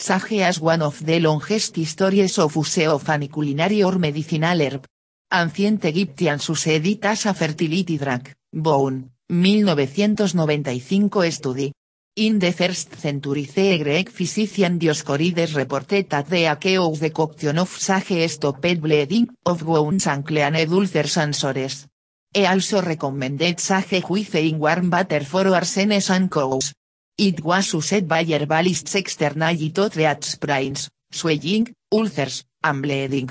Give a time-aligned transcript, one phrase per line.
[0.00, 4.86] Sage as one of the longest histories of use of any culinary or medicinal herb.
[5.28, 11.72] Ancient Egyptian Succeeded as a fertility drug, Bone, 1995 study.
[12.14, 18.30] In the first century the Greek physician Dioscorides reported that the acute decoction of sage
[18.30, 21.88] stopped bleeding of wounds and cleaned ulcers and sores.
[22.32, 26.72] He also recommended sage with in warm water for arsenes and cows.
[27.20, 33.28] It was used by herbalists externally to treat sprains, swelling, ulcers, and bleeding.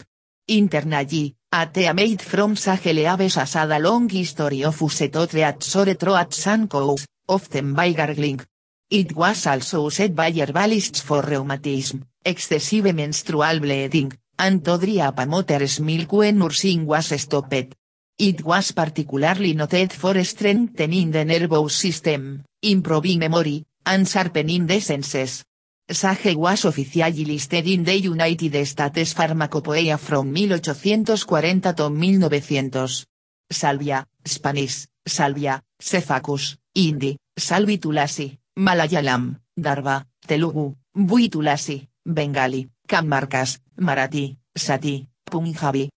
[0.50, 5.64] Internally, a tea made from sage leaves has a long history of use to treat
[5.64, 8.42] sore throats and cows, often by gargling.
[8.90, 15.20] It was also used by herbalists for rheumatism, excessive menstrual bleeding, and to dry up
[15.20, 17.74] a mother's milk when nursing was stopped.
[18.20, 25.44] It was particularly noted for strengthening the nervous system, improving memory, and sharpening the senses.
[25.90, 33.06] Sage was officially listed in the United States Pharmacopoeia from 1840 to 1900.
[33.50, 45.08] Salvia, Spanish, Salvia, Cephacus, Hindi, Salvi Tulasi, Malayalam, Darva, Telugu, Buitulasi, Bengali, Kammarkas, Marathi, Sati,
[45.24, 45.90] Punjabi.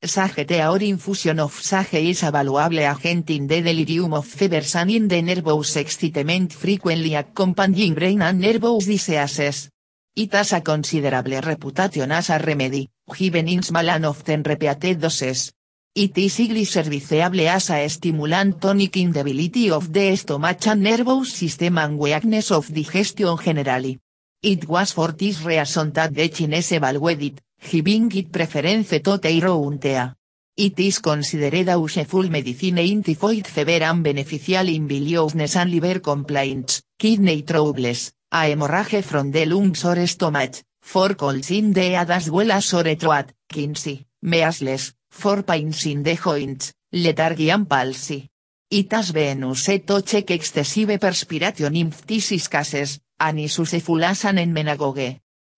[0.00, 4.92] Sage or infusion of sage is a valuable agent in the delirium of fevers and
[4.92, 9.70] in the nervous excitement frequently accompanying brain and nervous diseases.
[10.14, 15.52] It has a considerable reputation as a remedy, given in small and often repeated doses.
[15.96, 20.80] It is highly serviceable as a stimulant tonic in the ability of the stomach and
[20.80, 23.98] nervous system and weakness of digestion generally.
[24.40, 30.14] It was for this reason that the Chinese evaluated, giving preference to Teirountea.
[30.56, 36.00] It is considered a useful medicine in typhoid fever and beneficial in biliousness and liver
[36.00, 42.10] complaints, kidney troubles, a hemorrhage from the lungs or stomach, for colds in the head
[42.10, 48.28] as well as sore throat, quinsy, measles, for pains in the joints, lethargy and palsy.
[48.70, 54.24] It has been used to check excessive perspiration in cases, and is useful as.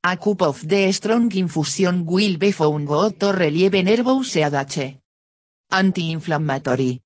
[0.03, 2.89] A cup of the strong infusion will be found
[3.19, 4.99] to relieve nervous headache.
[5.71, 7.03] Anti-inflammatory.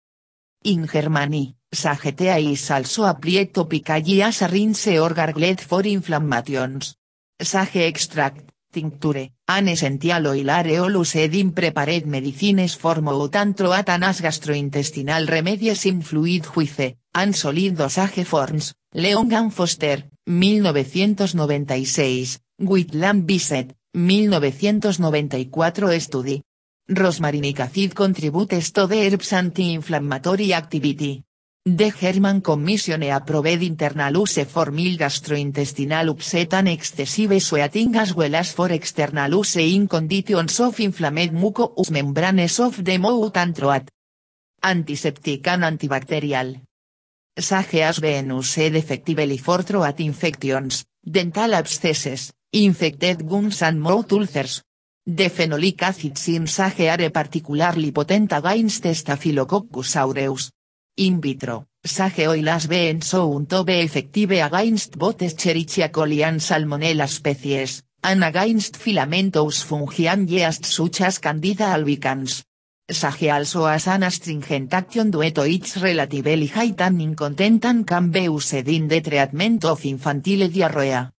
[0.62, 6.94] In Germany, Sagetea is also applied topically as a rinse or gargled for inflammations.
[7.36, 15.84] Sage extract, tincture, an essential oil areol used in prepared medicines for as gastrointestinal remedies
[15.86, 26.40] in fluid juice, and solid dosage forms, Leon and Foster, 1996, Whitlam Bisset, 1994 Study.
[26.86, 31.24] Rosmarinic acid contributes to the herb's anti-inflammatory activity.
[31.64, 38.36] The German Commission approved internal use for mild gastrointestinal upset and excessive sweating as well
[38.36, 43.90] as for external use in conditions of inflamed mucous membranes of the mouth and throat.
[44.62, 46.60] Antiseptic and antibacterial.
[47.36, 54.62] Sage has been used effectively for throat infections, dental abscesses, infected gums and mouth ulcers.
[55.04, 60.52] The phenolic acids in sage are particularly potent against Staphylococcus aureus.
[60.96, 66.40] In vitro, sage oil has been shown to be effective against both Escherichia coli and
[66.40, 72.44] Salmonella species, and against filamentous fungi and yeast such as Candida albicans.
[72.88, 78.10] Sage also has an astringent action due to its relatively high tannin content and can
[78.10, 81.13] be used in the treatment of infantile diarrhea.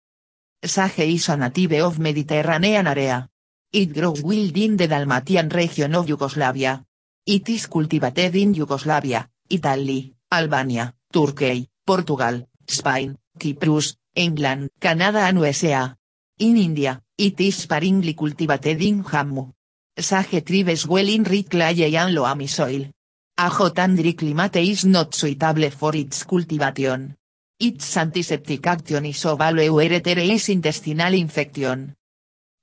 [0.64, 3.30] Sage is a native of Mediterranean area.
[3.72, 6.84] It grows wild in the Dalmatian region of Yugoslavia.
[7.26, 15.96] It is cultivated in Yugoslavia, Italy, Albania, Turkey, Portugal, Spain, Cyprus, England, Canada and USA.
[16.40, 19.52] In India, it is sparingly cultivated in Jammu.
[19.98, 22.90] Sage thrives well in rich clay and loamy soil.
[23.38, 27.16] A hot and dry climate is not suitable for its cultivation.
[27.58, 31.96] Its antiseptic action is there is intestinal infection.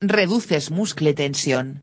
[0.02, 1.80] Reduces muscle tension.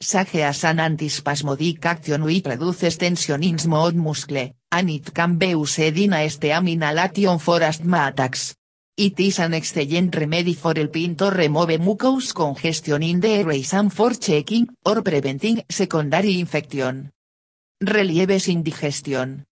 [0.00, 5.48] Sage has an antispasmodic action which reduces tension in smooth muscle, and it can be
[5.48, 8.54] used in a inhalation for asthma attacks.
[8.96, 13.92] It is an excellent remedy for helping to remove mucous congestion in the airways and
[13.92, 17.10] for checking or preventing secondary infection.
[17.82, 19.44] Relieves indigestion.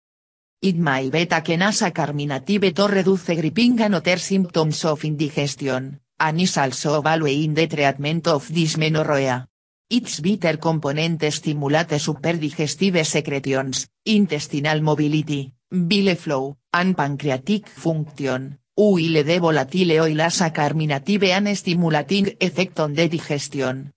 [0.60, 6.00] It may be taken as a carminative to reduce gripping and other symptoms of indigestion,
[6.18, 9.46] and is also value the treatment of dysmenorrhea.
[9.88, 19.40] Its bitter component stimulate superdigestive secretions, intestinal mobility, bile flow, and pancreatic function, Uile de
[19.40, 23.92] volatile oilasa carminative an stimulating effect on the digestion.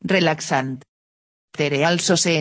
[0.00, 0.82] Relaxant.
[1.52, 2.36] Tere also se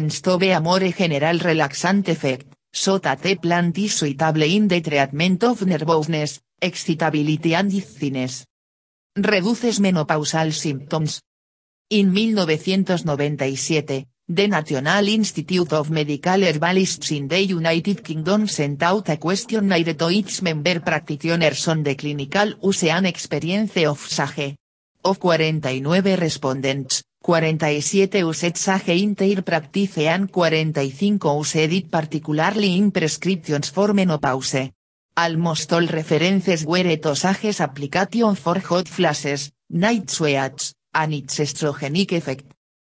[0.54, 6.42] amore general relaxant effect, so that the plant is suitable in the treatment of nervousness,
[6.62, 8.46] excitability and dizziness.
[9.16, 11.22] Reduces menopausal symptoms.
[11.90, 19.16] In 1997, The National Institute of Medical Herbalists in the United Kingdom sent out a
[19.18, 24.58] questionnaire to its member practitioners on the clinical use and experience of SAGE.
[25.06, 32.90] Of 49 respondents, 47 used SAGE in their practice and 45 used it particularly in
[32.90, 34.72] prescriptions for menopause.
[35.14, 42.14] Almost all references were to SAGE's application for hot flashes, night sweats, and its estrogenic
[42.14, 42.46] effect.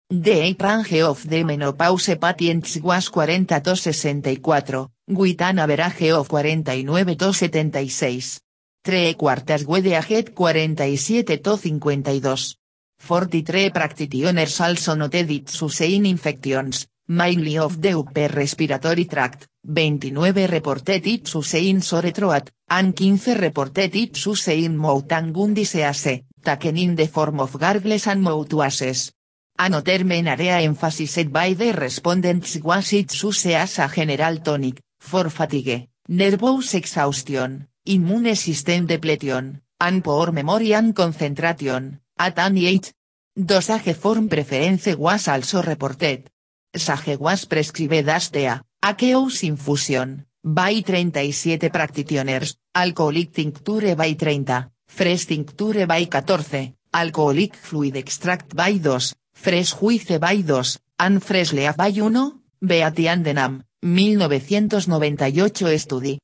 [0.08, 6.86] The range of the menopause patients was 40 to 64, with an average of 49
[7.18, 8.40] to 76.
[8.82, 12.59] Tres cuartas were aged 47 to 52.
[13.00, 21.06] 43 practitioners also noted it sustained infections, mainly of the upper respiratory tract, 29 reported
[21.06, 26.94] it sustained sore throat, and 15 reported it sustained mouth and gum disease, taken in
[26.94, 29.12] the form of gargles and mouthwashes.
[29.58, 35.30] Another main area emphasized by the respondents was its use as a general tonic, for
[35.30, 42.92] fatigue, nervous exhaustion, immune system depletion, and poor memory and concentration, at any age.
[43.34, 46.28] Dosage form preference was also reported.
[46.74, 48.52] Sage was prescribed as tea,
[48.82, 57.96] aqueous infusion, by 37 practitioners, alcoholic tincture by 30, fresh tincture by 14, alcoholic fluid
[57.96, 58.98] extract by 2,
[59.32, 60.62] Fresh Juice by 2,
[60.98, 66.18] and Fresh Leaf by 1, Beatty and Denham, 1998 study.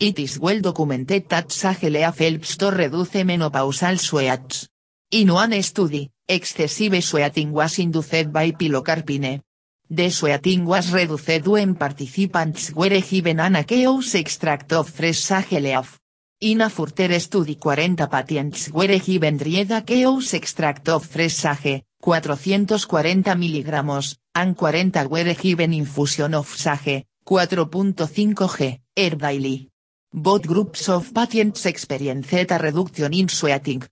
[0.00, 4.68] It is well documented that sage leaf helps to reduce menopausal sweats.
[5.12, 9.42] In one study, excessive sweating was induced by pilocarpine.
[9.88, 15.98] The sweating was reduced when participants were given an aqueous extract of fresh sage leaf.
[16.42, 23.34] In a further study 40 patients were given dried aqueous extract of fresh sage, 440
[23.34, 29.68] miligramos, and 40 were given infusion of sage, 4.5 g, air daily.
[30.12, 33.82] Both groups of patients experienced a reduction in sweating.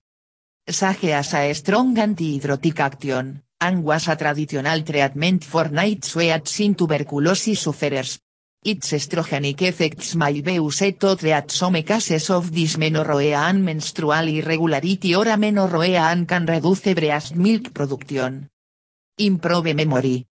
[0.71, 6.75] Sage has a strong antihydrotic action, and was a traditional treatment for night sweats in
[6.75, 8.19] tuberculosis sufferers.
[8.63, 15.15] Its estrogenic effects may be used to treat some cases of dysmenorrhea and menstrual irregularity
[15.15, 18.47] or amenorrhea and can reduce breast milk production.
[19.17, 20.27] Improve memory.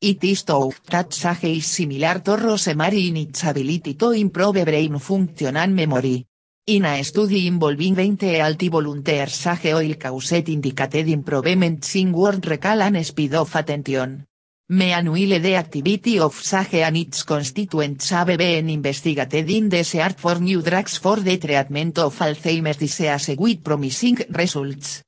[0.00, 4.98] It is thought that sage is similar to rosemary in its ability to improve brain
[4.98, 6.27] function and memory.
[6.70, 12.82] In a study involving 20 healthy volunteers sage oil caused indicated improvements in word recall
[12.82, 14.26] and speed of attention.
[14.68, 20.40] Me annuile the activity of sage and its constituents have been investigated in search for
[20.40, 25.02] new drugs for the treatment of Alzheimer's disease with promising results.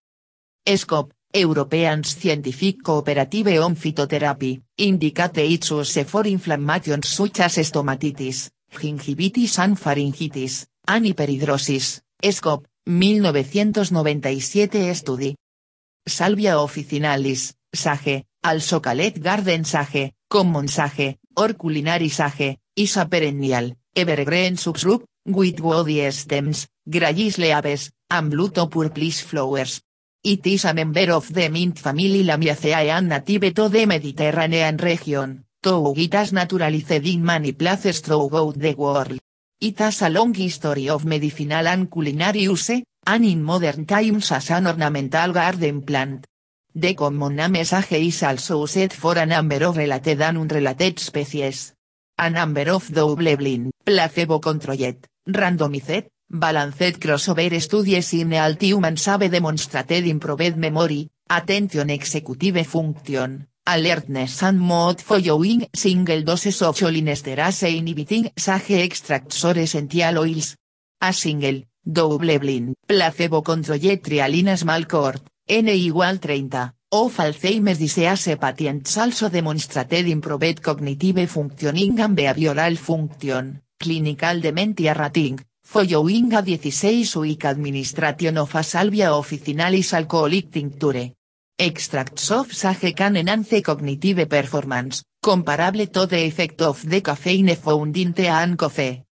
[0.64, 9.58] SCOP, European Scientific Cooperative on Phytotherapy, indicate its use for inflammations such as stomatitis, gingivitis
[9.58, 15.36] and pharyngitis, and hyperhidrosis, SCOP, 1997 study.
[16.04, 23.76] Salvia officinalis, SAGE, also called garden sage, common sage, or culinary sage, is a perennial,
[23.94, 29.80] evergreen subshrub, with woody stems, grayis leaves, and blue to purplish flowers.
[30.24, 35.44] It is a member of the mint family Lamiaceae and native to the Mediterranean region,
[35.62, 39.20] though it naturalized in many places throughout the world.
[39.62, 44.50] It has a long history of medicinal and culinary use, and in modern times as
[44.52, 46.26] an ornamental garden plant.
[46.74, 51.74] The common name sage is also used for a number of related and unrelated species.
[52.16, 60.56] A number of double-blind, placebo-controlled, randomized, balanced crossover studies in healthy humans have demonstrated improved
[60.56, 69.44] memory, attention executive function, alertness and mood following single doses of cholinesterase inhibiting sage extracts
[69.44, 70.56] or essential oils.
[71.00, 74.48] A single, double-blind, placebo-controlled trial in
[75.46, 83.62] N igual 30, of Alzheimer's disease patients also demonstrated improved cognitive functioning and behavioral function,
[83.78, 91.12] clinical dementia rating, following a 16-week administration of a salvia officinalis alcoholic tincture.
[91.62, 97.94] Extracts of sage can enhance cognitive performance, comparable to the effect of the caffeine found
[97.98, 99.04] in tea and coffee.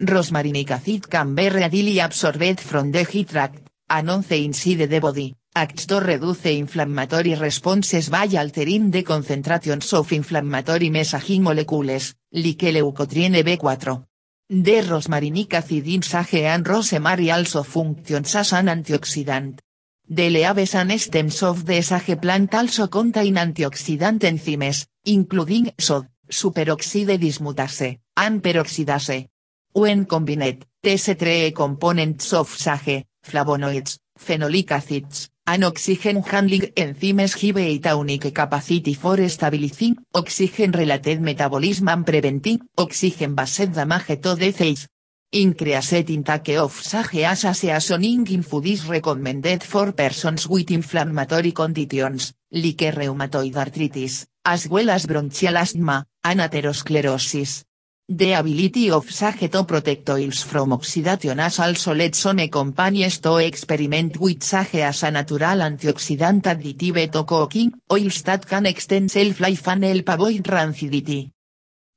[0.00, 5.84] Rosmarinic acid can be readily absorbed from the heat tract, anonce inside the body, acts
[5.84, 14.06] to reduce inflammatory responses by altering the concentrations of inflammatory messaging molecules, like leukotriene B4.
[14.48, 19.58] The rosmarinic acid in sage and rosemary also functions as an antioxidant.
[20.06, 27.18] The leaves and stems of the sage plant also contain antioxidant enzymes, including SOD, superoxide
[27.18, 29.28] dismutase, and peroxidase.
[29.72, 37.56] When combined, these three components of sage, flavonoids, phenolic acids, and oxygen handling enzymes give
[37.56, 44.86] it a unique capacity for stabilizing oxygen-related metabolism and preventing oxygen-based damage to the cells.
[45.36, 52.34] Increased intake of sage as seasoning in food is recommended for persons with inflammatory conditions,
[52.52, 57.64] like rheumatoid arthritis, as well as bronchial asthma, and atherosclerosis.
[58.06, 63.38] The ability of sage to protect oils from oxidation has also led some companies to
[63.38, 69.40] experiment with sage as a natural antioxidant additive to cooking oils that can extend shelf
[69.40, 71.32] life and help avoid rancidity.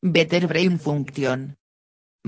[0.01, 1.56] Better brain function.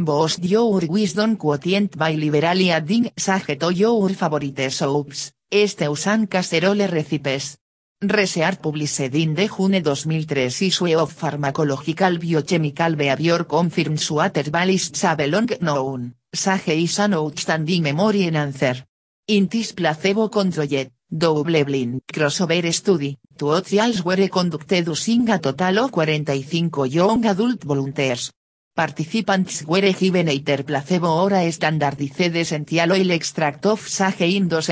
[0.02, 6.88] Boost your wisdom quotient by liberally adding sage to your favorite soups, stews and casserole
[6.88, 7.58] recipes.
[8.02, 15.28] Research published in the June 2003 issue of Pharmacological Biochemical Behavior confirms water balists a
[15.28, 18.86] long known, sage is an outstanding memory enhancer.
[19.28, 26.88] In this placebo-controlled, double-blind crossover study, two trials were conducted using a total of 45
[26.88, 28.32] young adult volunteers.
[28.80, 34.72] Participants were given either placebo or a standardized essential oil extract of sage in dose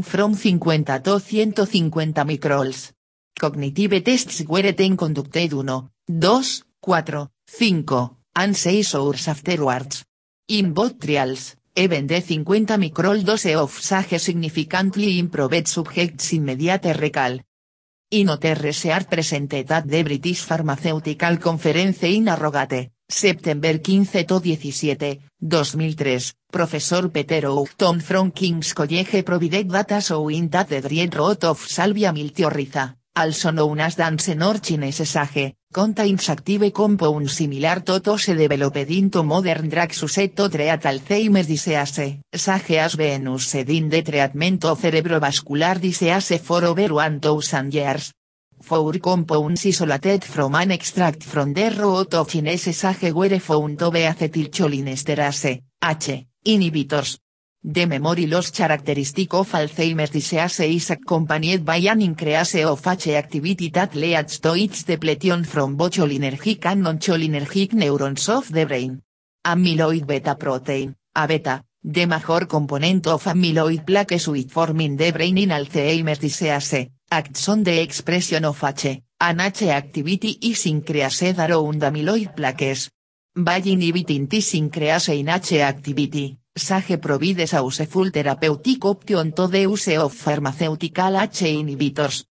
[0.00, 2.92] from 50 to 150 microls.
[3.38, 6.42] Cognitive tests were then conducted 1, 2,
[6.80, 10.06] 4, 5, and 6 hours afterwards.
[10.48, 17.40] In both trials, even the 50 microl dose of sage significantly improved subjects immediate recall.
[18.08, 25.20] In other research presented at the British Pharmaceutical Conference in Arrogate, September 15 to 17,
[25.38, 31.58] 2003, Professor Peter Oughton from King's College provided data showing that the dried root of
[31.58, 38.24] Salvia miltiorrhiza, also known as Dansen or Chinese sage, contains active compounds similar to those
[38.24, 42.20] developed into modern drugs used to treat Alzheimer's disease.
[42.32, 48.14] Sage has been used in treatment of cerebrovascular disease for over 1000 years.
[48.66, 53.90] Four compounds isolated from an extract from the root of Chinese sage were found to
[53.90, 57.18] be acetylcholinesterase, H, inhibitors.
[57.62, 63.68] The memory loss characteristic of Alzheimer's disease is accompanied by an increase of H activity
[63.68, 69.02] that leads to its depletion from both cholinergic and non-cholinergic neurons of the brain.
[69.44, 75.36] Amyloid beta protein, A beta, the major component of amyloid plaques with forming the brain
[75.36, 81.80] in Alzheimer's disease, acts on the expression of H, and H activity is increased around
[81.80, 82.90] amyloid plaques.
[83.36, 89.60] By inhibiting this increase in H activity, SAGE provides a useful therapeutic option to the
[89.60, 92.24] use of pharmaceutical H inhibitors.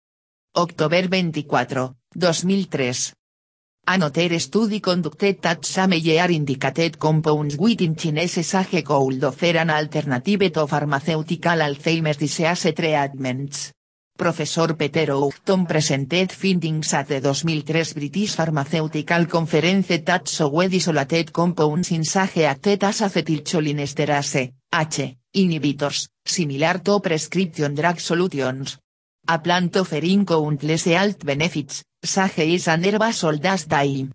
[0.57, 3.13] October 24, 2003.
[3.87, 10.53] Another study conducted at some year indicated compounds within Chinese sage could offer an alternative
[10.53, 13.73] to pharmaceutical Alzheimer's disease treatments.
[14.21, 21.91] Professor Peter Oughton presented findings at the 2003 British Pharmaceutical Conference that showed isolated compounds
[21.91, 22.45] in sage
[22.83, 28.77] as acetylcholinesterase, H, inhibitors, similar to prescription drug solutions.
[29.27, 34.07] A plant offering countless health benefits, sage is an herb sold as dye.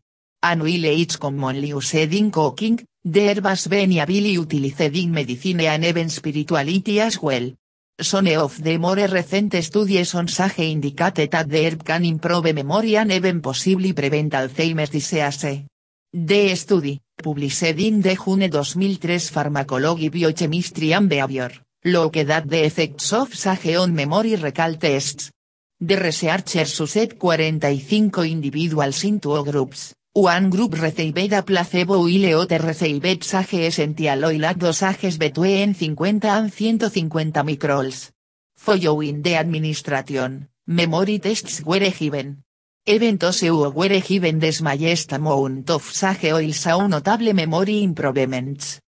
[0.43, 5.83] An oil is commonly used in cooking, the herb has been utilized in medicine and
[5.83, 7.49] even spirituality as well.
[7.97, 12.97] Some of the more recent studies on sage indicate that the herb can improve memory
[12.97, 15.63] and even possibly prevent Alzheimer's disease.
[16.11, 21.51] The study, published in the June 2003 Pharmacology Biochemistry and Behavior,
[21.85, 25.31] looked at the effects of sage on memory recall tests.
[25.79, 32.59] The researchers used 45 individuals in two groups, one group received a placebo while other
[32.59, 37.09] received sage essential oil at dosages between 50 and 150
[37.43, 38.11] microls.
[38.55, 42.43] Following the administration, memory tests were given.
[42.85, 48.79] Even those who were given the smallest amount of sage oil saw notable memory improvements.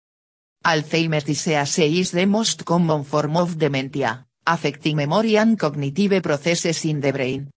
[0.64, 7.02] Alzheimer's disease is the most common form of dementia, affecting memory and cognitive processes in
[7.02, 7.50] the brain.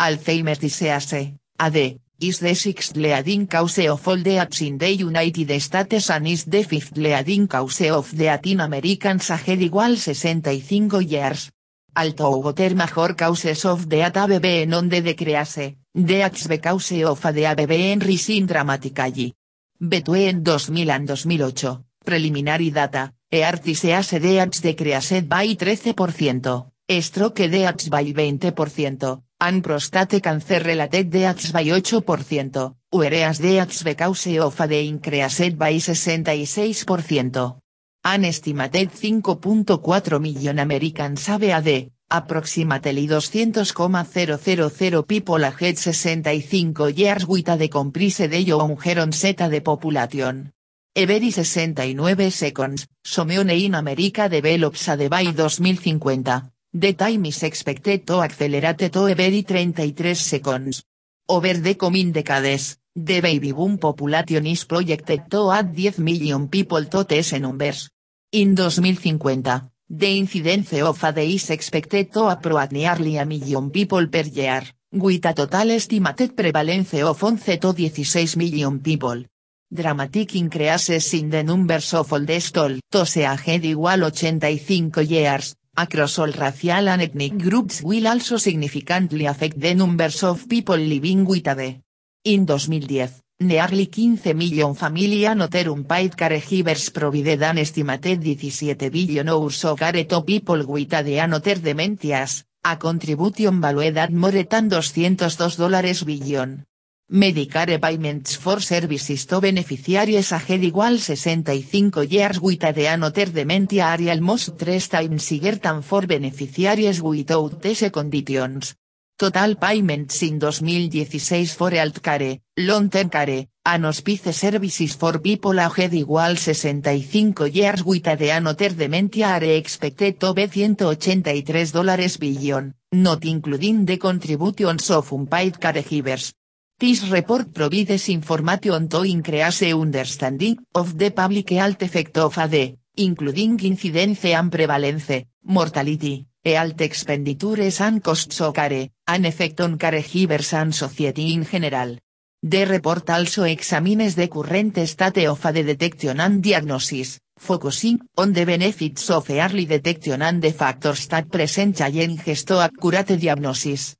[0.00, 6.10] Alzheimer's disease, AD, is the sixth leading cause of all deaths in the United States
[6.10, 11.50] and is the fifth leading cause of the Latin Americans aged igual 65 years.
[11.94, 17.42] Although water major causes of death have been on the decrease, deaths because of the
[17.42, 19.34] have been rising dramatically.
[19.78, 29.27] Between 2000 and 2008, preliminary data, EARTISEAS deaths decreased by 13%, stroke deaths by 20%,
[29.40, 37.60] and prostate cancer related deaths by 8%, ureas deaths because of the increased by 66%.
[38.04, 47.68] An estimated 5.4 million Americans have AD, approximately 200,000 people aged 65 years with the
[47.68, 48.76] comprise de young
[49.12, 50.52] zeta de population.
[50.94, 58.20] Every 69 seconds, someone in America develops a by 2050, the time is expected to
[58.20, 60.84] accelerate to every 33 seconds.
[61.28, 66.84] Over the coming decades, the baby boom population is projected to add 10 million people
[66.84, 67.90] to these numbers.
[68.32, 69.42] In 2050,
[69.90, 75.24] the incidence of AD is expected to approach nearly a million people per year, with
[75.24, 79.24] a total estimated prevalence of 11 to 16 million people.
[79.70, 86.18] Dramatic increases in the numbers of oldest old to se aged igual 85 years, across
[86.18, 91.46] all racial and ethnic groups will also significantly affect the numbers of people living with
[91.46, 91.80] AD.
[92.24, 99.64] In 2010, Nearly 15 million familia noterum paid caregivers provided an estimated 17 billion hours
[99.64, 105.56] of care to people with de anoter dementias, a contribution valued at more than 202
[105.56, 106.64] dólares billion.
[107.10, 114.10] Medicare payments for services to beneficiaries aged igual 65 years with de anoter dementia are
[114.10, 118.76] almost 3 times higher than for beneficiaries without these conditions.
[119.16, 126.36] Total payments in 2016 for healthcare, long-term care, and hospice services for people aged igual
[126.36, 133.86] 65 years with de anoter dementia are expected to be 183 dólares billion, not including
[133.86, 136.34] the contributions of unpaid caregivers.
[136.80, 143.58] This report provides information to increase understanding of the public health effect of AD, including
[143.58, 150.72] incidence and prevalence, mortality, health expenditures and costs of care, an effect on caregivers and
[150.72, 151.98] society in general.
[152.40, 158.44] The report also examines the current state of the detection and diagnosis, focusing on the
[158.44, 163.97] benefits of early detection and the factors that present challenges to accurate diagnosis.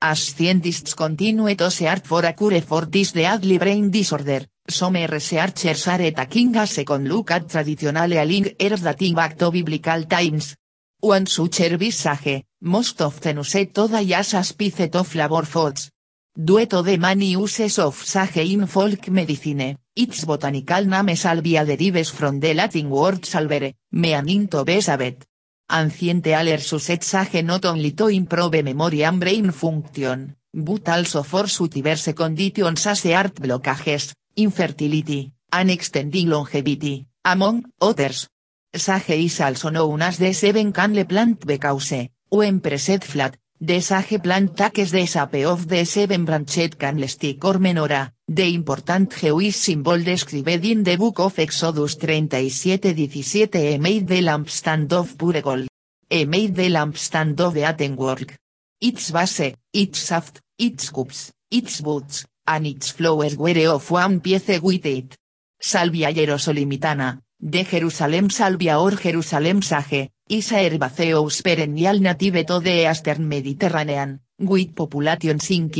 [0.00, 5.88] As scientists continue to search for a cure for this deadly brain disorder, some researchers
[5.88, 10.56] are taking a second look at traditional healing herbs dating back to biblical times,
[11.04, 15.90] One such visage, most often used toda as a spice of flavor foods.
[16.34, 22.40] Dueto de many uses of sage in folk medicine, its botanical name salvia derives from
[22.40, 25.26] the Latin word salvere, meaning to be saved.
[25.70, 31.46] Ancient alers used sage not only to improve memory and brain function, but also for
[31.68, 38.28] diverse conditions as heart blockages, infertility, and extending longevity, among others.
[38.74, 44.20] Sage is also known as the seven canle plant because, when pressed flat, the sage
[44.22, 50.02] plant takes the shape of the seven branched candlestick or menorah, the important Jewish symbol
[50.02, 55.68] described in the book of Exodus 37:17 e made the lampstand of pure gold.
[56.10, 58.38] Made the lampstand of beaten work.
[58.80, 64.60] Its base, its shaft, its cups, its boots, and its flowers were of one piece
[64.60, 65.16] with it.
[65.60, 73.28] Salvia Jerosolimitana, de Jerusalem salvia or Jerusalem sage, isa herbaceous perennial native to the Eastern
[73.28, 75.70] Mediterranean, with populations in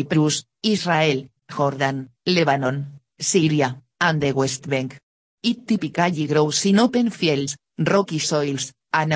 [0.62, 4.98] Israel, Jordan, Lebanon, Syria, and the West Bank.
[5.42, 9.12] It typically grows in open fields, rocky soils, and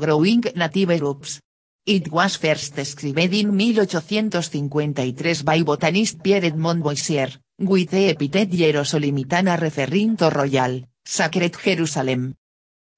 [0.00, 1.40] growing native groups.
[1.84, 9.58] It was first described in 1853 by botanist Pierre Edmond Boissier, with the epithet Jerosolimitana
[9.60, 12.34] referring to royal, Sacred Jerusalem.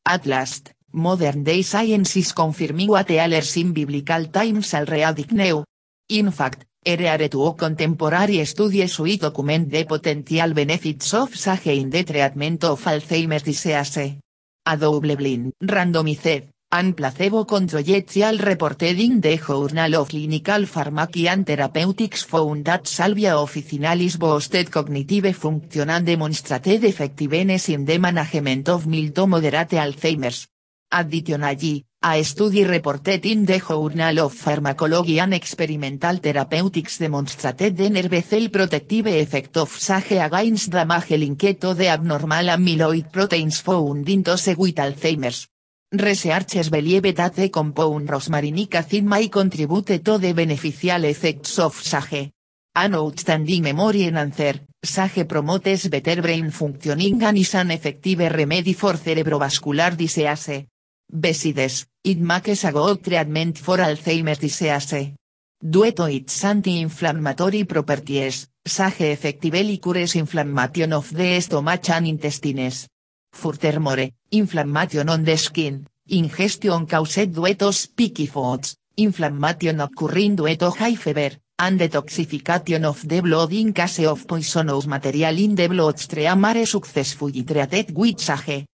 [0.04, 5.64] At last, modern day science is confirming what elders in biblical times already knew.
[6.10, 12.04] In fact, ere to contemporary studies we document the potential benefits of sage in the
[12.04, 14.18] treatment of Alzheimer's disease.
[14.66, 21.46] A double blind, randomized, and placebo-controlled trial reported in the Journal of Clinical Pharmacy and
[21.46, 28.86] Therapeutics found that salvia officinalis boosted cognitive function and demonstrated effectiveness in the management of
[28.86, 30.48] mild to moderate Alzheimer's.
[30.90, 38.22] Additionally, A study reported in the Journal of Pharmacology and Experimental Therapeutics demonstrated the nerve
[38.22, 44.22] cell protective effect of sage against damage linked to the abnormal amyloid proteins found in
[44.22, 45.48] those with Alzheimer's.
[45.92, 52.30] Researchers believe that the compound rosmarinic acid may contribute to the beneficial effects of sage.
[52.76, 58.92] An outstanding memory enhancer, sage promotes better brain functioning and is an effective remedy for
[58.92, 60.66] cerebrovascular disease.
[61.10, 65.14] Besides, it makes a good treatment for Alzheimer's disease.
[65.58, 72.86] Due to its anti-inflammatory properties, sage effectively cures inflammation of the stomach and intestines.
[73.32, 80.68] Furthermore, inflammation on the skin, ingestion caused due to spiky foods, inflammation occurring due to
[80.68, 86.44] high fever, and detoxification of the blood in case of poisonous material in the bloodstream
[86.44, 88.66] are successfully treated with sage.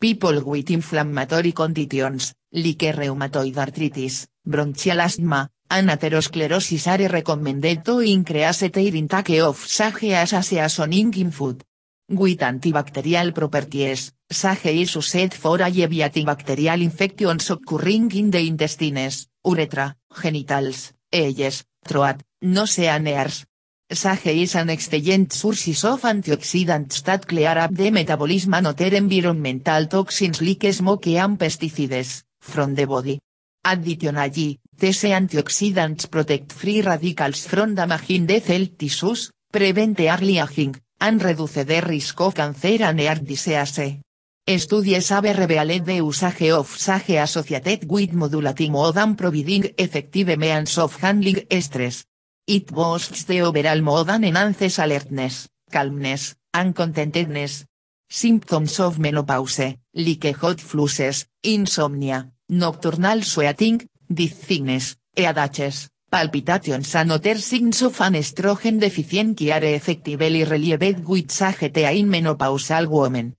[0.00, 8.60] People with inflammatory conditions, like rheumatoid arthritis, bronchial asthma, and atherosclerosis are recommended to increase
[8.70, 11.64] their intake of sage as a seasoning in food.
[12.10, 19.96] With antibacterial properties, sage is used for alleviating bacterial infections occurring in the intestines, urethra,
[20.22, 23.47] genitals, eyes, throat, nose and ears.
[23.90, 30.42] Sage is an excellent source of antioxidants that clear up the metabolism and environmental toxins
[30.42, 33.18] like smoke and pesticides, from the body.
[33.64, 41.22] Additionally, these antioxidants protect free radicals from damaging the cell tissues, prevent early aging, and
[41.22, 44.02] reduce the risk of cancer and heart disease.
[44.46, 50.76] Studies have revealed the usage of sage associated with modulating mood and providing effective means
[50.76, 52.04] of handling stress.
[52.48, 57.66] It boosts the overall mood and enhances alertness, calmness, and contentedness.
[58.08, 67.82] Symptoms of menopause, like hot flushes, insomnia, nocturnal sweating, dizziness, headaches, palpitations and other signs
[67.82, 73.36] of an estrogen deficiency are effectively relieved with sage tea in menopausal women.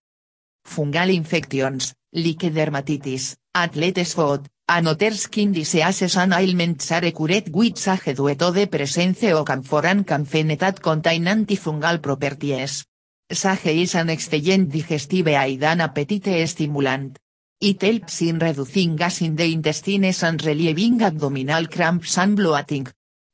[0.63, 7.78] Fungal infections, like dermatitis, athlete's foot, and other skin diseases and ailments are cured with
[7.78, 12.86] sage due to the presence and camphoene that contain antifungal properties.
[13.32, 17.18] Sage is an excellent digestive aid and appetite stimulant.
[17.60, 22.88] It helps in reducing gas in the intestines and relieving abdominal cramps and bloating.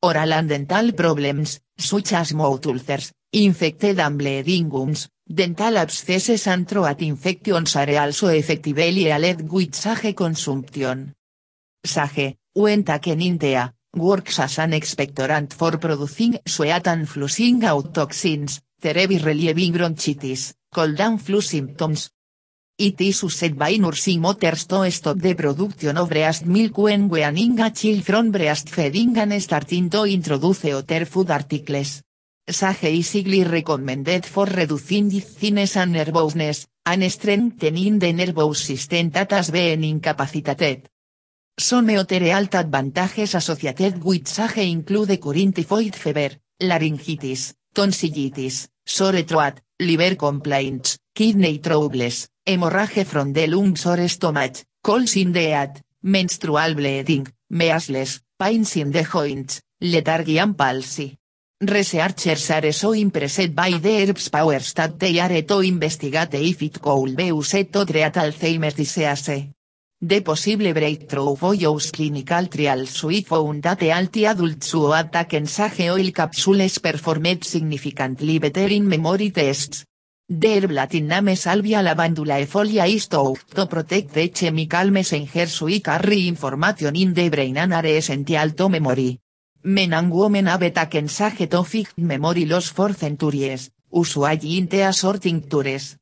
[0.03, 6.65] Oral and dental problems, such as mouth ulcers, infected and bleeding gums, dental abscesses and
[6.65, 11.13] throat infections are also effectively alleged with consumption.
[11.85, 13.61] Sage, when taken in tea,
[13.95, 20.99] works as an expectorant for producing sweat and flushing out toxins, thereby relieving bronchitis, cold
[20.99, 22.09] and flu symptoms.
[22.77, 27.59] It is used by nursing mothers to stop the production of breast milk when weaning
[27.61, 32.01] a child from breastfeeding and starting to introduce other food articles.
[32.47, 39.31] Sage is highly recommended for reducing dizziness and nervousness, and strengthening the nervous system that
[39.31, 40.89] has been incapacitated.
[41.57, 49.61] Some other health advantages associated with sage include current typhoid fever, laryngitis, tonsillitis, sore throat,
[49.79, 56.75] liver complaints, kidney troubles, hemorrhage from the lungs or stomach, colds in the head, menstrual
[56.75, 61.17] bleeding, measles, pains in the joints, lethargy and palsy.
[61.61, 66.81] Researchers are so impressed by the herbs powers that they are to investigate if it
[66.81, 69.55] could be used to treat Alzheimer's disease.
[70.01, 75.47] The possible breakthrough follows clinical trials which found that healthy adults who had taken
[75.89, 79.85] oil capsules performed significantly better in memory tests.
[80.27, 83.35] The herb Latin name Salvia lavandula efolia is to
[83.67, 89.21] protect the chemical messengers which carry information in the brain and are essential to memory.
[89.63, 94.83] Men and women have taken sage to fix memory loss for centuries, usually in tea
[94.83, 95.95] or tinctures.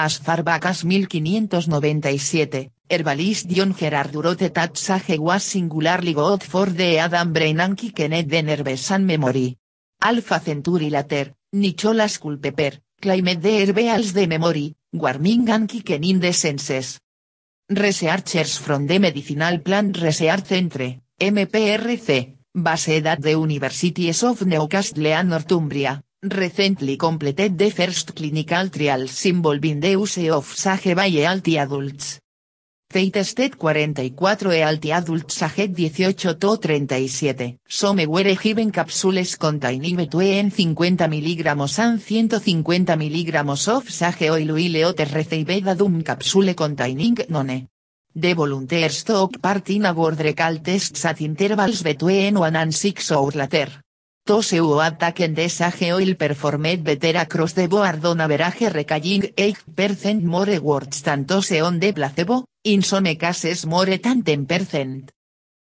[0.00, 6.66] As far back as 1597, herbalist John Gerard wrote that sage was singularly good for
[6.66, 9.58] the Adam brain quickened the nerves and memory.
[10.00, 16.32] Alpha century later, Nicholas Culpeper, claimed the herb als the memory, warming and quickening the
[16.32, 17.00] senses.
[17.68, 26.04] Researchers from the Medicinal Plant Research Centre, MPRC, based at the Universities of Newcastle Northumbria,
[26.22, 32.18] recently completed the first clinical trials involving the use of sage by healthy adults.
[32.90, 37.58] They tested 44 healthy adults aged 18 to 37.
[37.68, 44.86] Some were given capsules containing between 50 mg and 150 mg of sage oil while
[44.86, 47.68] others received a dumb capsule containing none.
[48.12, 53.36] The volunteers took part in award recall tests at intervals between one and six hours
[53.36, 53.70] later.
[54.28, 60.50] Toseu attack and desage oil performed better across the board on average recalling 8% more
[60.50, 65.08] awards than tose on the placebo, in some cases more than 10%.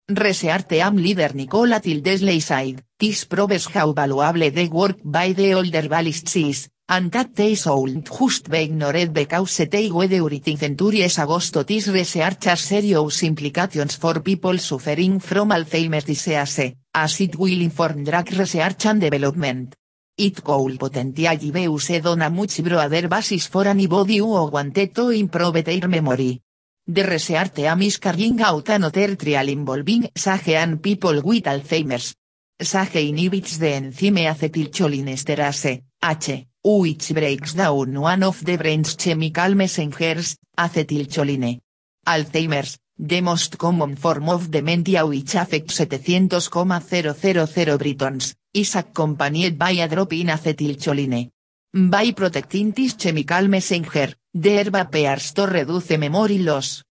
[0.09, 5.87] Research team leader Nicola Tildesley said, this proves how valuable the work by the older
[5.87, 11.65] ballists is, and that they should just be ignored because they were during centuries agosto
[11.65, 18.05] this research has serious implications for people suffering from Alzheimer's disease, as it will inform
[18.05, 19.75] drug research and development.
[20.17, 25.11] It could potentially be used on a much broader basis for anybody who wanted to
[25.11, 26.41] improve their memory.
[26.89, 32.15] The research team is carrying out another trial involving Sage and people with Alzheimer's.
[32.59, 40.37] Sage inhibits the enzyme acetylcholinesterase, H, which breaks down one of the brain's chemical messengers,
[40.59, 41.61] acetylcholine.
[42.05, 49.89] Alzheimer's, the most common form of dementia which affects 700,000 Britons, is accompanied by a
[49.89, 51.31] drop in acetylcholine.
[51.73, 56.83] By protecting this chemical messenger, the herb appears to reduce memory loss.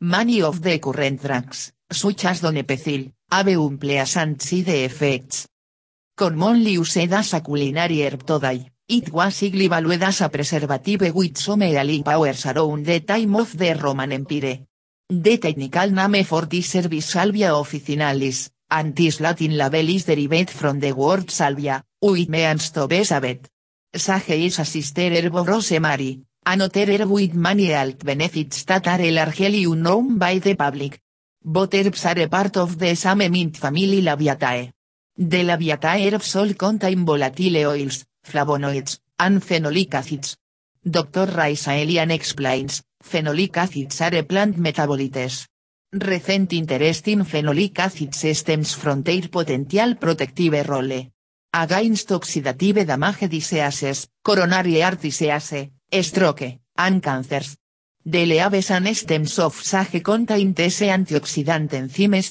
[0.00, 5.46] Many of the current drugs, such as donepezil, have unpleasant side effects.
[6.16, 11.14] Commonly used as a culinary herb to die, it was early valued as a preservative
[11.14, 14.66] with some healing powers around the time of the Roman Empire.
[15.08, 20.78] The technical name for this service Salvia officinalis, and this Latin label is derived from
[20.78, 23.48] the word salvia, which means to be saved.
[23.94, 29.10] Sage is a sister herb of rosemary, another herb with many health benefits that are
[29.10, 31.00] largely unknown by the public.
[31.42, 34.70] Both herbs are a part of the same mint family Labiatae.
[35.16, 40.36] The Labiatae herbs all contain volatile oils, flavonoids, and phenolic acids.
[40.84, 41.26] Dr.
[41.26, 45.46] Raisa Elian explains, phenolic acids are plant metabolites.
[45.92, 51.12] Recent interest in phenolic acids stems from their potential protective role.
[51.54, 57.56] Against oxidative damage diseases, coronary heart disease, stroke, and cancers.
[58.04, 61.70] The leaves and stems of sage contain these antioxidant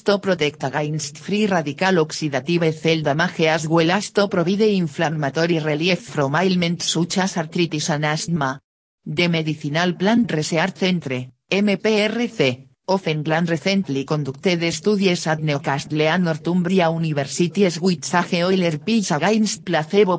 [0.04, 6.00] to protect against free radical oxidative cell damage as well as to provide inflammatory relief
[6.00, 8.60] from ailments such as arthritis and asthma.
[9.02, 16.90] The Medicinal Plant Research Centre, MPRC, of England recently conducted studies at Newcastle and Northumbria
[16.90, 20.18] universities with sage oiler pitch against placebo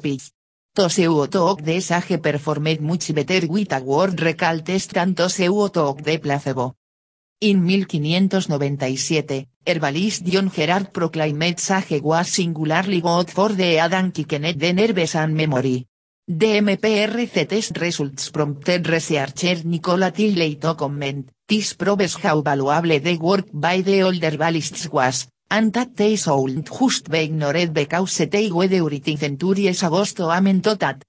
[0.74, 0.84] pitch.
[0.84, 6.02] Toseu talk de sage performed much better with a word recall test than Toseu talk
[6.02, 6.76] de placebo.
[7.42, 14.74] In 1597, herbalist John Gerard proclaimed sage was singularly good for the Adam Kikenet the
[14.74, 15.88] nerves and memory.
[16.26, 23.18] The MPRC test results prompted researcher Nicola Tilley to comment, this proves how valuable the
[23.18, 28.68] work by the older ballists was, and that they just be ignored because they were
[28.68, 31.04] during centuries agosto amen to that.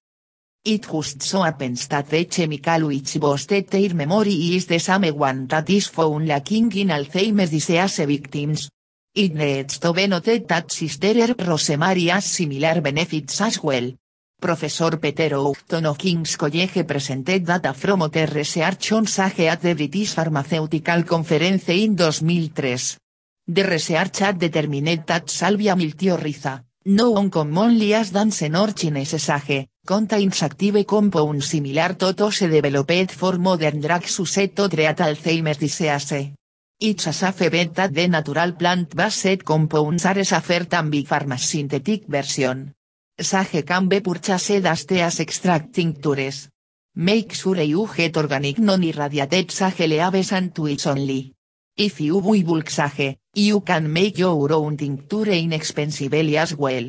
[0.62, 5.46] It just so happens that the chemical which boosted their memory is the same one
[5.46, 8.68] that is found lacking in Alzheimer's disease victims.
[9.14, 13.94] It needs to be noted that sister rosemary has similar benefits as well.
[14.38, 19.74] Professor Peter Oughton of King's College presented data from other research on sage at the
[19.74, 23.03] British Pharmaceutical Conference in 2003.
[23.46, 30.42] The research had determined that salvia miltiorriza, known commonly as dansen or chinese sage, contains
[30.42, 36.32] active compounds similar to those developed for modern drugs used to treat Alzheimer's disease.
[36.80, 42.72] It's a safe bet the natural plant-based compounds are safer than big synthetic version.
[43.20, 46.48] Sage can be purchased as teas extract tinctures.
[46.96, 51.34] Make sure you get organic non-irradiated sage leaves and tweets only.
[51.76, 56.88] If you buy bulk sage, you can make your own tincture inexpensively as well.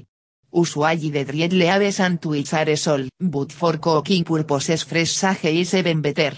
[0.54, 5.74] Usually the dried leaves and tweets are sold, but for cooking purposes fresh sage is
[5.74, 6.36] even better.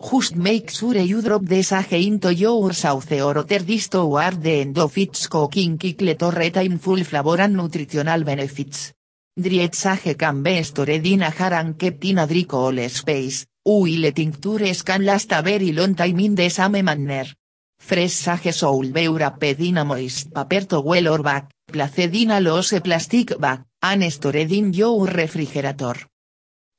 [0.00, 4.60] Just make sure you drop the sage into your sauce or other dish toward the
[4.60, 8.92] end of its cooking cycle to retain full flavor and nutritional benefits.
[9.36, 13.46] Dried sage can be stored in a jar and kept in a dry cool space,
[13.64, 17.26] while tinctures can last a very long time in the same manner.
[17.82, 22.38] Fresh sage soul be wrapped in a moist paper towel or bag, placed in a
[22.38, 25.96] loose plastic bag, and stored in your refrigerator.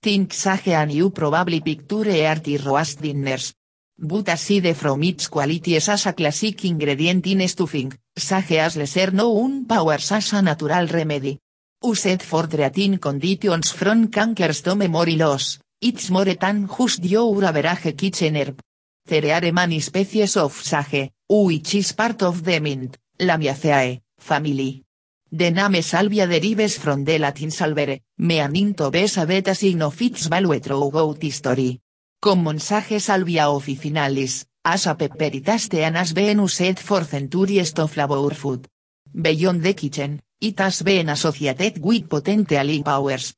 [0.02, 3.54] Think sage and you probably picture hearty roast dinners.
[3.98, 10.12] But aside from its qualities as classic ingredient in stuffing, sage has lesser known powers
[10.12, 11.40] as a natural remedy.
[11.84, 17.98] Used for treating conditions from cancers to memory loss, it's more than just your average
[17.98, 18.62] kitchen herb.
[19.06, 24.84] There are many species of sage, which is part of the mint, Lamiaceae, family.
[25.32, 30.02] The name salvia derives from the Latin salvere, meaning to be a beta sign of
[30.02, 31.80] its value throughout history.
[32.20, 38.68] Common sage salvia officinalis, as a pepperitas teanas been used for centuries to flavor food.
[39.14, 43.34] Beyond the kitchen, it has been associated with potential powers.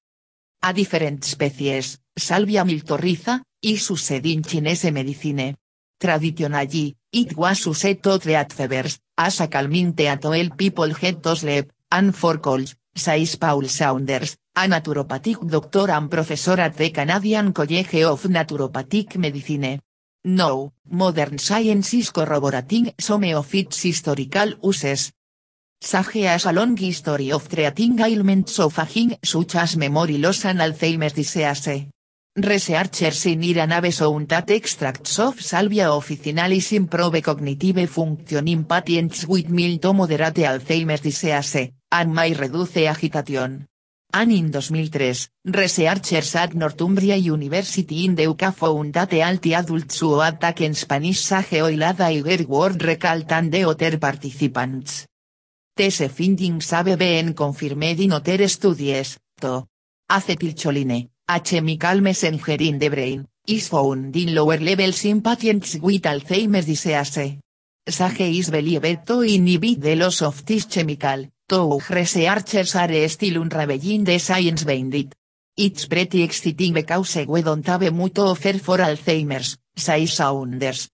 [0.64, 5.56] A different species, Salvia miltorriza, is used in Chinese medicine.
[5.98, 11.36] Traditionally, it was used to treat fevers, as a calming to help people get to
[11.36, 17.54] sleep, and for colds, says Paul Saunders, a naturopathic doctor and professor at the Canadian
[17.54, 19.80] College of Naturopathic Medicine.
[20.26, 25.12] No, modern science is corroborating some of its historical uses.
[25.82, 30.60] Sage has a long history of treating ailments of aging such as memory loss and
[30.60, 31.93] Alzheimer's disease.
[32.36, 39.28] Researchers in Iran have shown that extracts of salvia officinalis improve cognitive function in patients
[39.28, 43.68] with mild to moderate Alzheimer's disease, and may reduce agitation.
[44.12, 50.20] And in 2003, researchers at Northumbria University in the UK found that healthy adults who
[50.20, 55.06] attack in Spanish sage oil had a higher word recall than the other participants.
[55.76, 59.68] These findings have been confirmed in other studies, to.
[60.10, 66.04] Acetylcholine, a chemical messenger in the brain, is found in lower levels in patients with
[66.04, 67.40] Alzheimer's disease.
[67.88, 74.04] Sage is believed to inhibit the loss of this chemical, though researchers are still unraveling
[74.04, 75.16] the science behind it.
[75.56, 80.90] It's pretty exciting because we don't have much to offer for Alzheimer's, says Saunders.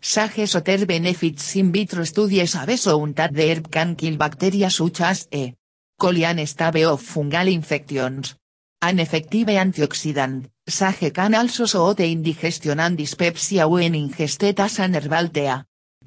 [0.00, 5.00] Sage's other benefits in vitro studies have shown that the herb can kill bacteria such
[5.00, 5.54] as E.
[5.98, 8.34] coli and stave of fungal infections.
[8.86, 14.94] An effective antioxidant, sage can also show the indigestion and dyspepsia when ingested as an
[14.94, 15.54] herbal tea.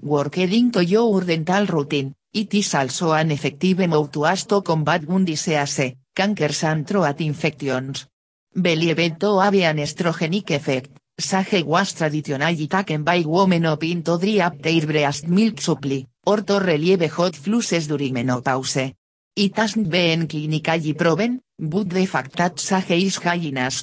[0.03, 5.95] Working to your dental routine, it is also an effective mouthwash to combat wound disease,
[6.13, 8.05] cancers and throat infections.
[8.53, 14.45] Believed to have an estrogenic effect, sage was traditionally taken by women up into dry
[14.45, 18.93] up their breast milk supply, or to relieve hot flushes during menopause.
[19.35, 23.19] It hasn't been clinically proven, but the fact that sage is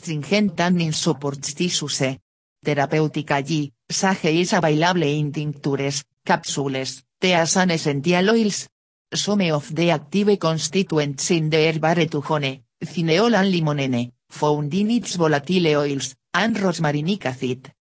[0.08, 2.18] in tannin this use.
[2.64, 8.68] Therapeutically, sage is available in tinctures, capsules, teas and essential oils.
[9.12, 14.90] Some of the active constituents in the herb are tuhone, cineol and limonene, found in
[14.90, 17.72] its volatile oils, and rosmarinic acid.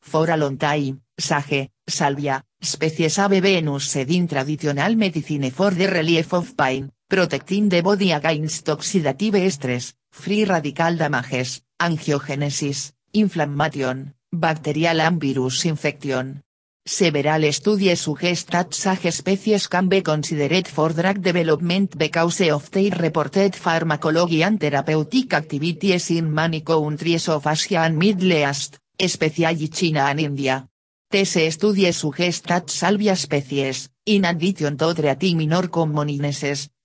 [0.00, 5.86] For a long time, sage, salvia, species have been used in traditional medicine for the
[5.88, 14.98] relief of pain, protecting the body against oxidative stress, free radical damages, angiogenesis, inflammation, bacterial
[15.02, 16.40] and virus infection.
[16.82, 22.96] Several studies suggest that sage species can be considered for drug development because of their
[22.98, 30.08] reported pharmacology and therapeutic activities in many countries of Asia and Middle East, especially China
[30.08, 30.66] and India.
[31.10, 36.08] These studies suggest that salvia species, in addition to treating minor common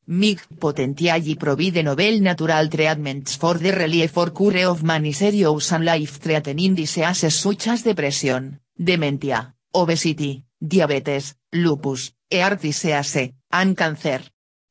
[0.10, 5.84] MIG potentially provide novel natural treatments for the relief or cure of many serious and
[5.84, 14.22] life-threatening diseases such as depression, dementia, obesity, diabetes, lupus, heart disease, and cancer.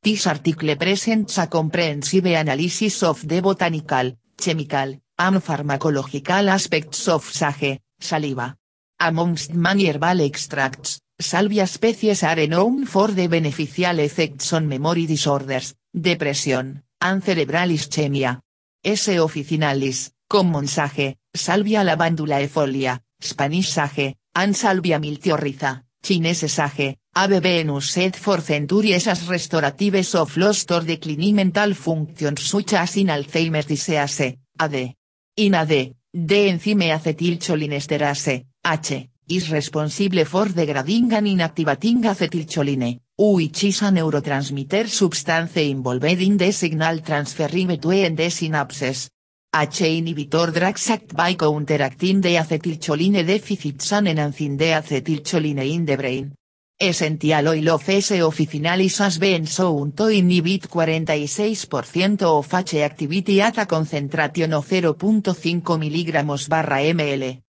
[0.03, 7.83] This article presents a comprehensive analysis of the botanical, chemical, and pharmacological aspects of sage,
[7.99, 8.57] saliva.
[9.01, 15.75] Amongst many herbal extracts, salvia species are known for the beneficial effects on memory disorders,
[15.93, 18.41] depression, and cerebral ischemia.
[18.85, 19.09] S.
[19.09, 27.71] officinalis, common sage, salvia lavandula efolia, Spanish sage, and salvia miltiorriza, Chinese sage, have been
[27.71, 33.67] used for centuries as restoratives of lost or declining mental functions such as in Alzheimer's
[33.67, 34.95] disease, AD.
[35.37, 43.81] In AD, the enzyme acetylcholinesterase, H, is responsible for degrading and inactivating acetylcholine, which is
[43.81, 49.09] neurotransmitter substance involved in the signal transfer between the synapses.
[49.53, 55.97] H inhibitor drugs act by counteracting the acetylcholine deficits and enhancing the acetylcholine in the
[55.97, 56.35] brain.
[56.79, 58.11] Essential oil of S.
[58.21, 65.63] officinalis has been shown to inhibit 46% of H activity at a concentration of 0.5
[65.63, 67.46] mg barra ml.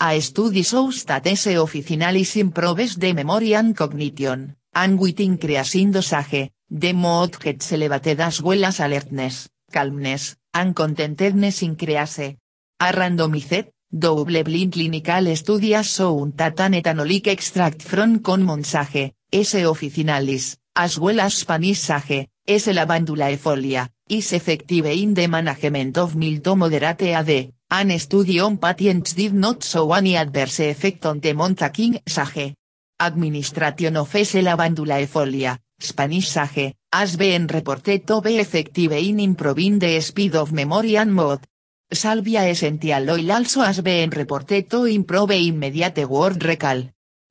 [0.00, 7.38] A study shows officinalis improves the memory and cognition, and with increasing dosage, the mood
[7.38, 12.18] gets elevated as well as alertness, calmness, and contentedness increase.
[12.18, 19.54] A randomized, Double blind clinical studies shown that an ethanolic extract from common sage, S.
[19.54, 22.66] officinalis, as well as Spanish sage, S.
[22.72, 28.56] lavandula efolia, is effective in the management of mild to moderate AD, an study on
[28.58, 32.54] patients did not show any adverse effect on the montaking sage.
[33.00, 34.34] Administration of S.
[34.34, 40.52] lavandula efolia, Spanish sage, has been reported to be effective in improving the speed of
[40.52, 41.40] memory and mood.
[41.90, 46.80] Salvia essential oil also has been reported to improve immediate word recall.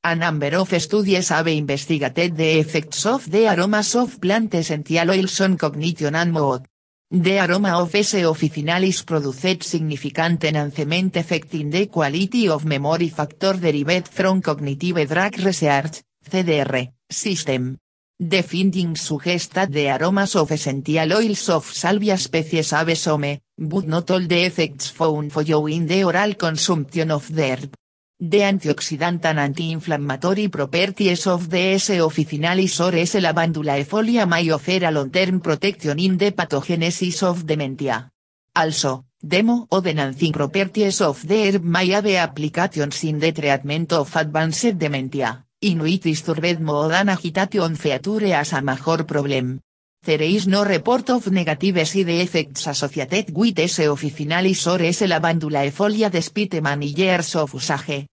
[0.04, 5.40] A number of studies have investigated the effects of the aromas of plant essential oils
[5.40, 6.68] on cognition and mood.
[7.16, 8.16] The aroma of S.
[8.16, 15.38] officinalis produced significant enhancement effect in the quality of memory factor derived from cognitive drug
[15.38, 17.78] research, CDR, system.
[18.20, 23.86] The findings suggest that the aromas of essential oils of salvia species have some, but
[23.86, 27.76] not all the effects found following the oral consumption of the herb.
[28.26, 31.90] The antioxidant and anti-inflammatory properties of the S.
[31.90, 33.16] officinalis or S.
[33.16, 38.10] lavandula efolia may offer a long-term protection in the pathogenesis of dementia.
[38.56, 44.16] Also, demo o enhancing properties of the herb may have applications in the treatment of
[44.16, 49.60] advanced dementia, in which disturbed mood and agitation feature as a major problem.
[50.02, 53.80] There is no report of negative side effects associated with S.
[53.80, 55.02] officinalis or S.
[55.02, 58.08] lavandula efolia despite many years of usage.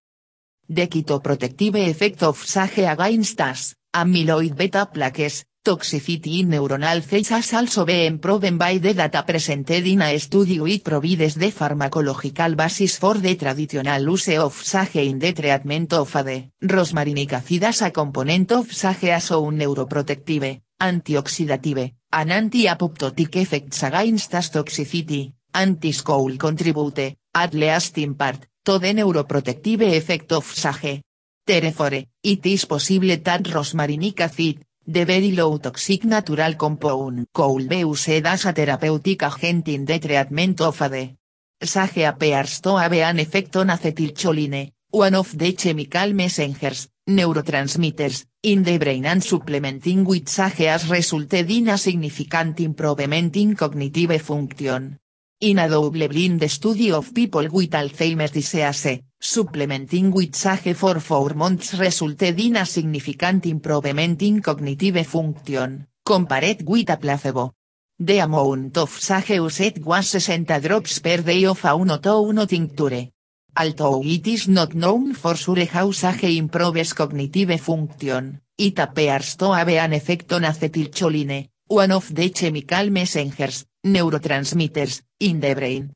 [0.72, 7.54] The chitoprotective effect of sage against us, amyloid beta plaques, toxicity in neuronal cells has
[7.54, 12.98] also been proven by the data presented in a study which provides the pharmacological basis
[12.98, 16.52] for the traditional use of sage in the treatment of AD.
[16.62, 24.36] Rosmarinic acid as a component of sage as un neuroprotective, antioxidative, and anti-apoptotic effects against
[24.36, 31.02] as toxicity, anti-school contribute, at least in part, the neuroprotective effect of sage.
[31.46, 37.78] Therefore, it is possible that rosmarinic acid, the very low toxic natural compound could be
[37.78, 41.16] used as a therapeutic agent in the treatment of AD.
[41.62, 48.62] Sage appears to have an effect on acetylcholine, one of the chemical messengers, neurotransmitters, in
[48.62, 54.99] the brain and supplementing with sage has resulted in a significant improvement in cognitive function.
[55.42, 61.78] In a double-blind study of people with Alzheimer's disease, supplementing with sage for four months
[61.78, 67.54] resulted in a significant improvement in cognitive function, compared with a placebo.
[67.98, 72.46] The amount of sage used was 60 drops per day of a 1 to 1
[72.46, 73.08] tincture.
[73.56, 79.54] Although it is not known for sure how sage improves cognitive function, it appears to
[79.54, 85.92] have an effect on acetylcholine, one of the chemical messengers, neurotransmitters, in the brain.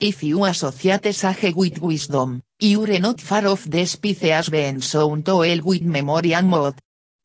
[0.00, 5.22] If you associate sage with wisdom, you're not far off the spice has been shown
[5.22, 6.74] to help with memory and mood.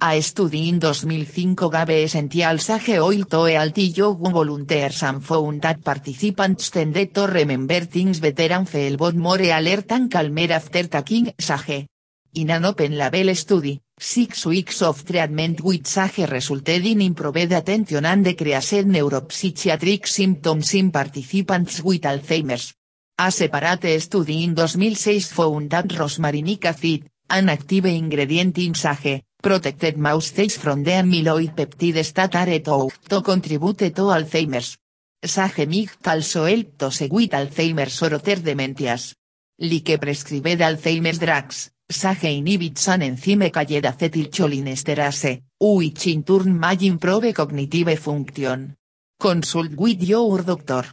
[0.03, 5.83] A study in 2005 gave essential sage oil to healthy young volunteers and found that
[5.83, 11.90] participants tended to remember things better and feel more alert and calmer after taking sage.
[12.33, 18.05] In an open label study, six weeks of treatment with sage resulted in improved attention
[18.05, 22.73] and decreased neuropsychiatric symptoms in participants with Alzheimer's.
[23.19, 29.97] A separate study in 2006 found that rosmarinic acid, an active ingredient in sage, protected
[29.97, 34.77] mouse cells from the amyloid peptides that are thought to contribute to Alzheimer's.
[35.21, 39.15] Sage might also help to with Alzheimer's or other dementias.
[39.59, 47.33] Like prescribed Alzheimer's drugs, Sage inhibits an enzyme called acetylcholinesterase, which in turn may improve
[47.33, 48.75] cognitive function.
[49.19, 50.85] Consult with your doctor.